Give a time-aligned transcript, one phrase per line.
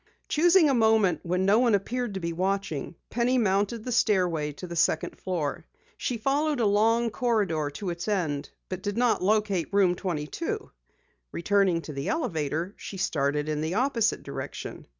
[0.27, 4.65] Choosing a moment when no one appeared to be watching, Penny mounted the stairway to
[4.65, 5.67] the second floor.
[5.95, 10.71] She followed a long corridor to its end but did not locate Room 22.
[11.31, 14.87] Returning to the elevator, she started in the opposite direction.